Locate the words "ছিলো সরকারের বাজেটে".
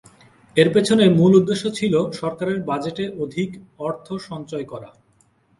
1.77-3.05